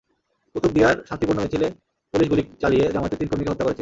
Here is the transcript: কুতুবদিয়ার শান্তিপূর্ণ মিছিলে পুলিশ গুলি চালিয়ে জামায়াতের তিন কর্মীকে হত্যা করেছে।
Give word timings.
কুতুবদিয়ার 0.55 0.97
শান্তিপূর্ণ 1.09 1.39
মিছিলে 1.43 1.67
পুলিশ 2.13 2.27
গুলি 2.31 2.43
চালিয়ে 2.61 2.85
জামায়াতের 2.93 3.19
তিন 3.19 3.27
কর্মীকে 3.29 3.51
হত্যা 3.51 3.65
করেছে। 3.65 3.69